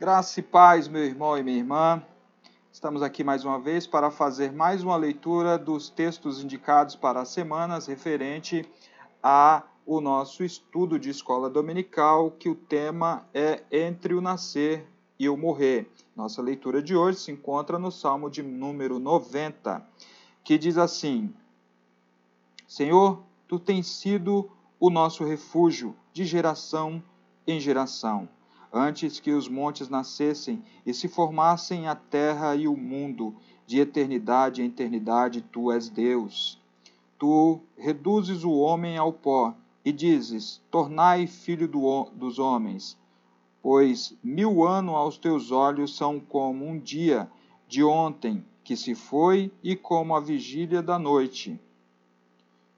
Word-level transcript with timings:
Graça 0.00 0.38
e 0.38 0.44
paz, 0.44 0.86
meu 0.86 1.04
irmão 1.04 1.36
e 1.36 1.42
minha 1.42 1.58
irmã. 1.58 2.00
Estamos 2.70 3.02
aqui 3.02 3.24
mais 3.24 3.44
uma 3.44 3.58
vez 3.58 3.84
para 3.84 4.12
fazer 4.12 4.52
mais 4.52 4.84
uma 4.84 4.94
leitura 4.94 5.58
dos 5.58 5.90
textos 5.90 6.40
indicados 6.40 6.94
para 6.94 7.22
as 7.22 7.30
semanas 7.30 7.88
referente 7.88 8.64
a 9.20 9.64
o 9.84 10.00
nosso 10.00 10.44
estudo 10.44 11.00
de 11.00 11.10
escola 11.10 11.50
dominical, 11.50 12.30
que 12.30 12.48
o 12.48 12.54
tema 12.54 13.26
é 13.34 13.64
Entre 13.72 14.14
o 14.14 14.20
Nascer 14.20 14.86
e 15.18 15.28
o 15.28 15.36
Morrer. 15.36 15.90
Nossa 16.14 16.40
leitura 16.40 16.80
de 16.80 16.94
hoje 16.94 17.18
se 17.18 17.32
encontra 17.32 17.76
no 17.76 17.90
Salmo 17.90 18.30
de 18.30 18.40
número 18.40 19.00
90, 19.00 19.84
que 20.44 20.56
diz 20.56 20.78
assim: 20.78 21.34
Senhor, 22.68 23.20
tu 23.48 23.58
tens 23.58 23.88
sido 23.88 24.48
o 24.78 24.90
nosso 24.90 25.24
refúgio 25.24 25.96
de 26.12 26.24
geração 26.24 27.02
em 27.44 27.58
geração 27.58 28.28
antes 28.72 29.18
que 29.20 29.30
os 29.32 29.48
montes 29.48 29.88
nascessem 29.88 30.62
e 30.84 30.92
se 30.92 31.08
formassem 31.08 31.88
a 31.88 31.94
terra 31.94 32.54
e 32.54 32.68
o 32.68 32.76
mundo, 32.76 33.34
de 33.66 33.80
eternidade 33.80 34.62
em 34.62 34.66
eternidade, 34.66 35.42
tu 35.42 35.70
és 35.70 35.90
Deus. 35.90 36.58
Tu 37.18 37.60
reduzes 37.76 38.44
o 38.44 38.52
homem 38.52 38.96
ao 38.96 39.12
pó 39.12 39.54
e 39.84 39.92
dizes: 39.92 40.62
Tornai 40.70 41.26
filho 41.26 41.68
do, 41.68 42.04
dos 42.14 42.38
homens. 42.38 42.96
Pois 43.60 44.16
mil 44.22 44.66
anos 44.66 44.94
aos 44.94 45.18
teus 45.18 45.50
olhos 45.50 45.96
são 45.96 46.18
como 46.18 46.66
um 46.66 46.78
dia 46.78 47.30
de 47.66 47.84
ontem 47.84 48.44
que 48.64 48.76
se 48.76 48.94
foi 48.94 49.52
e 49.62 49.76
como 49.76 50.14
a 50.14 50.20
vigília 50.20 50.80
da 50.80 50.98
noite. 50.98 51.60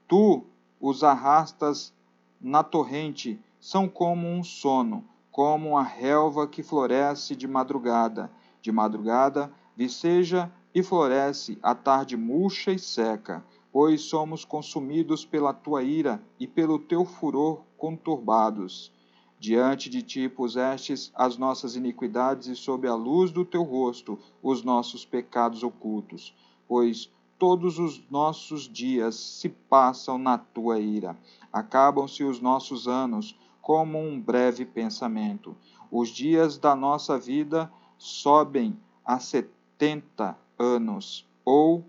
Tu 0.07 0.43
os 0.79 1.03
arrastas 1.03 1.93
na 2.41 2.63
torrente, 2.63 3.39
são 3.59 3.87
como 3.87 4.27
um 4.27 4.43
sono 4.43 5.05
como 5.31 5.77
a 5.77 5.83
relva 5.83 6.47
que 6.47 6.61
floresce 6.61 7.35
de 7.35 7.47
madrugada. 7.47 8.31
De 8.61 8.71
madrugada 8.71 9.51
viceja 9.75 10.51
e 10.75 10.83
floresce, 10.83 11.57
a 11.63 11.73
tarde 11.73 12.15
murcha 12.15 12.71
e 12.71 12.79
seca, 12.79 13.43
pois 13.71 14.01
somos 14.01 14.43
consumidos 14.43 15.25
pela 15.25 15.53
tua 15.53 15.81
ira 15.81 16.21
e 16.39 16.45
pelo 16.45 16.77
teu 16.77 17.05
furor 17.05 17.63
conturbados. 17.77 18.91
Diante 19.39 19.89
de 19.89 20.03
ti 20.03 20.29
pusestes 20.29 21.11
as 21.15 21.37
nossas 21.37 21.75
iniquidades 21.75 22.47
e 22.47 22.55
sob 22.55 22.87
a 22.87 22.93
luz 22.93 23.31
do 23.31 23.43
teu 23.43 23.63
rosto 23.63 24.19
os 24.43 24.63
nossos 24.63 25.03
pecados 25.03 25.63
ocultos, 25.63 26.35
pois 26.67 27.09
todos 27.39 27.79
os 27.79 28.07
nossos 28.07 28.71
dias 28.71 29.15
se 29.15 29.49
passam 29.49 30.19
na 30.19 30.37
tua 30.37 30.79
ira. 30.79 31.17
Acabam-se 31.51 32.23
os 32.23 32.39
nossos 32.39 32.87
anos, 32.87 33.35
como 33.61 33.99
um 33.99 34.19
breve 34.19 34.65
pensamento. 34.65 35.55
Os 35.91 36.09
dias 36.09 36.57
da 36.57 36.75
nossa 36.75 37.17
vida 37.19 37.71
sobem 37.97 38.77
a 39.05 39.19
setenta 39.19 40.37
anos, 40.57 41.27
ou, 41.45 41.85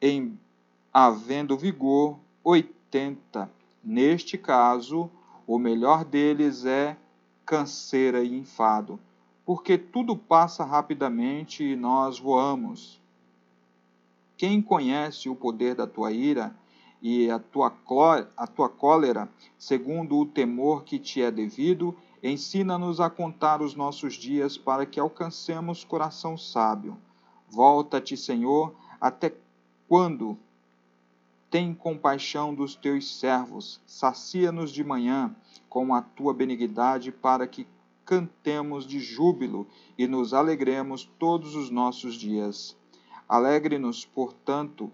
em 0.00 0.38
havendo 0.92 1.56
vigor, 1.56 2.18
oitenta. 2.42 3.50
Neste 3.82 4.36
caso, 4.36 5.10
o 5.46 5.58
melhor 5.58 6.04
deles 6.04 6.64
é 6.64 6.96
canseira 7.44 8.22
e 8.22 8.38
enfado, 8.38 8.98
porque 9.44 9.76
tudo 9.76 10.16
passa 10.16 10.64
rapidamente 10.64 11.64
e 11.64 11.76
nós 11.76 12.18
voamos. 12.18 13.00
Quem 14.36 14.62
conhece 14.62 15.28
o 15.28 15.34
poder 15.36 15.74
da 15.74 15.86
tua 15.86 16.12
ira 16.12 16.54
e 17.02 17.28
a 17.28 17.40
tua, 17.40 17.74
a 18.36 18.46
tua 18.46 18.68
cólera, 18.68 19.28
segundo 19.58 20.16
o 20.18 20.24
temor 20.24 20.84
que 20.84 21.00
te 21.00 21.20
é 21.20 21.32
devido, 21.32 21.96
ensina-nos 22.22 23.00
a 23.00 23.10
contar 23.10 23.60
os 23.60 23.74
nossos 23.74 24.14
dias 24.14 24.56
para 24.56 24.86
que 24.86 25.00
alcancemos 25.00 25.82
coração 25.82 26.38
sábio. 26.38 26.96
Volta-te, 27.50 28.16
Senhor, 28.16 28.72
até 29.00 29.34
quando? 29.88 30.38
Tem 31.50 31.74
compaixão 31.74 32.54
dos 32.54 32.76
teus 32.76 33.18
servos, 33.18 33.80
sacia-nos 33.84 34.70
de 34.70 34.84
manhã 34.84 35.34
com 35.68 35.92
a 35.94 36.00
tua 36.00 36.32
benignidade, 36.32 37.10
para 37.10 37.46
que 37.46 37.66
cantemos 38.04 38.86
de 38.86 39.00
júbilo 39.00 39.66
e 39.98 40.06
nos 40.06 40.32
alegremos 40.32 41.04
todos 41.18 41.54
os 41.54 41.68
nossos 41.68 42.14
dias. 42.14 42.76
Alegre-nos, 43.28 44.04
portanto, 44.04 44.90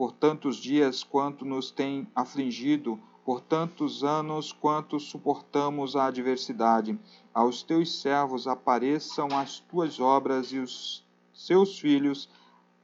por 0.00 0.12
tantos 0.12 0.56
dias 0.56 1.04
quanto 1.04 1.44
nos 1.44 1.70
tem 1.70 2.08
afligido, 2.16 2.98
por 3.22 3.38
tantos 3.38 4.02
anos 4.02 4.50
quanto 4.50 4.98
suportamos 4.98 5.94
a 5.94 6.06
adversidade. 6.06 6.98
Aos 7.34 7.62
teus 7.62 8.00
servos 8.00 8.46
apareçam 8.46 9.28
as 9.30 9.60
tuas 9.60 10.00
obras 10.00 10.52
e 10.52 10.58
os 10.58 11.04
seus 11.34 11.78
filhos 11.78 12.30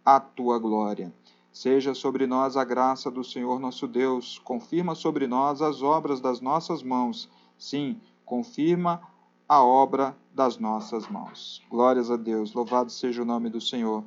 a 0.04 0.20
tua 0.20 0.58
glória. 0.58 1.10
Seja 1.50 1.94
sobre 1.94 2.26
nós 2.26 2.54
a 2.54 2.64
graça 2.64 3.10
do 3.10 3.24
Senhor 3.24 3.58
nosso 3.58 3.88
Deus, 3.88 4.38
confirma 4.44 4.94
sobre 4.94 5.26
nós 5.26 5.62
as 5.62 5.80
obras 5.80 6.20
das 6.20 6.42
nossas 6.42 6.82
mãos. 6.82 7.30
Sim, 7.56 7.98
confirma 8.26 9.00
a 9.48 9.64
obra 9.64 10.14
das 10.34 10.58
nossas 10.58 11.08
mãos. 11.08 11.64
Glórias 11.70 12.10
a 12.10 12.16
Deus, 12.18 12.52
louvado 12.52 12.92
seja 12.92 13.22
o 13.22 13.24
nome 13.24 13.48
do 13.48 13.58
Senhor. 13.58 14.04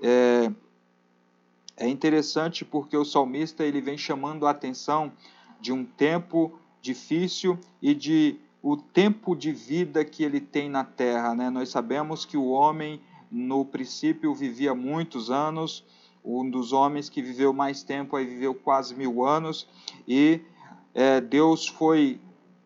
É, 0.00 0.52
é 1.80 1.88
interessante 1.88 2.62
porque 2.62 2.94
o 2.94 3.06
salmista 3.06 3.64
ele 3.64 3.80
vem 3.80 3.96
chamando 3.96 4.46
a 4.46 4.50
atenção 4.50 5.10
de 5.60 5.72
um 5.72 5.82
tempo 5.84 6.52
difícil 6.82 7.58
e 7.80 7.94
de 7.94 8.38
o 8.62 8.76
tempo 8.76 9.34
de 9.34 9.50
vida 9.50 10.04
que 10.04 10.22
ele 10.22 10.40
tem 10.40 10.68
na 10.68 10.84
terra. 10.84 11.34
Né? 11.34 11.48
Nós 11.48 11.70
sabemos 11.70 12.26
que 12.26 12.36
o 12.36 12.48
homem, 12.48 13.00
no 13.30 13.64
princípio, 13.64 14.34
vivia 14.34 14.74
muitos 14.74 15.30
anos, 15.30 15.82
um 16.22 16.48
dos 16.48 16.74
homens 16.74 17.08
que 17.08 17.22
viveu 17.22 17.54
mais 17.54 17.82
tempo 17.82 18.14
aí 18.14 18.26
viveu 18.26 18.54
quase 18.54 18.94
mil 18.94 19.24
anos, 19.24 19.66
e 20.06 20.42
é, 20.94 21.18
Deus 21.18 21.66
foi 21.66 22.20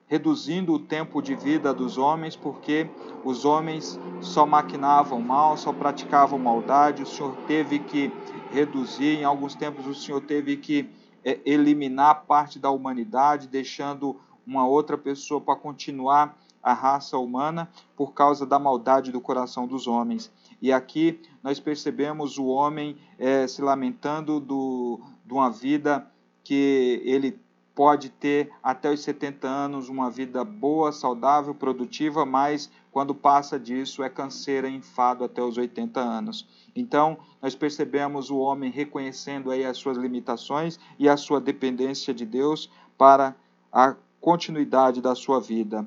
reduzindo 0.09 0.73
o 0.73 0.79
tempo 0.79 1.23
de 1.23 1.37
vida 1.37 1.73
dos 1.73 1.97
homens, 1.97 2.35
porque 2.35 2.89
os 3.25 3.45
homens 3.45 3.99
só 4.21 4.45
maquinavam 4.45 5.21
mal, 5.21 5.57
só 5.57 5.73
praticavam 5.73 6.39
maldade, 6.39 7.03
o 7.03 7.07
Senhor 7.07 7.37
teve 7.47 7.79
que 7.79 8.13
reduzir, 8.55 9.19
em 9.19 9.25
alguns 9.25 9.57
tempos 9.57 9.85
o 9.87 9.95
Senhor 9.95 10.21
teve 10.21 10.57
que 10.57 10.89
é, 11.25 11.41
eliminar 11.45 12.25
parte 12.25 12.59
da 12.59 12.71
humanidade, 12.71 13.49
deixando 13.49 14.17
uma 14.47 14.65
outra 14.67 14.97
pessoa 14.97 15.41
para 15.41 15.57
continuar 15.57 16.39
a 16.63 16.73
raça 16.73 17.19
humana 17.19 17.69
por 17.97 18.15
causa 18.15 18.47
da 18.47 18.59
maldade 18.59 19.11
do 19.11 19.21
coração 19.21 19.67
dos 19.67 19.87
homens. 19.89 20.31
E 20.63 20.73
aqui 20.73 21.21
nós 21.43 21.59
percebemos 21.59 22.39
o 22.39 22.47
homem 22.47 22.97
é, 23.19 23.47
se 23.47 23.61
lamentando 23.61 24.39
do, 24.39 25.01
de 25.27 25.33
uma 25.33 25.51
vida 25.51 26.07
que 26.45 27.03
ele 27.05 27.39
pode 27.75 28.09
ter 28.09 28.53
até 28.63 28.89
os 28.91 29.01
70 29.01 29.49
anos 29.49 29.89
uma 29.89 30.09
vida 30.09 30.45
boa, 30.45 30.93
saudável, 30.93 31.55
produtiva, 31.55 32.25
mas 32.25 32.71
quando 32.95 33.13
passa 33.13 33.59
disso 33.59 34.05
é 34.05 34.09
canseira, 34.09 34.69
enfado 34.69 35.25
até 35.25 35.43
os 35.43 35.59
80 35.59 35.99
anos. 35.99 36.47
Então, 36.77 37.19
nós 37.43 37.53
percebemos 37.53 38.31
o 38.31 38.39
homem 38.39 38.71
reconhecendo 38.71 39.51
aí 39.51 39.65
as 39.65 39.79
suas 39.79 39.99
limitações 39.99 40.79
e 40.97 41.09
a 41.09 41.17
sua 41.17 41.41
dependência 41.41 42.15
de 42.15 42.25
Deus 42.25 42.71
para 42.97 43.35
a 43.73 43.97
continuidade 44.21 45.01
da 45.01 45.17
sua 45.17 45.41
vida. 45.41 45.85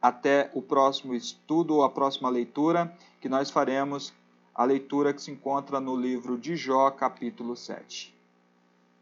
Até 0.00 0.50
o 0.52 0.60
próximo 0.60 1.14
estudo, 1.14 1.82
a 1.82 1.88
próxima 1.88 2.28
leitura, 2.28 2.94
que 3.18 3.26
nós 3.26 3.50
faremos 3.50 4.12
a 4.54 4.62
leitura 4.62 5.14
que 5.14 5.22
se 5.22 5.30
encontra 5.30 5.80
no 5.80 5.96
livro 5.96 6.36
de 6.36 6.54
Jó, 6.54 6.90
capítulo 6.90 7.56
7. 7.56 8.15